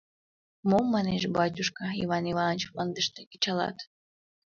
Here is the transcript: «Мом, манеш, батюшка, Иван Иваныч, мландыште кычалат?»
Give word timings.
«Мом, 0.69 0.85
манеш, 0.93 1.23
батюшка, 1.37 1.85
Иван 2.03 2.25
Иваныч, 2.31 2.61
мландыште 2.71 3.21
кычалат?» 3.31 3.77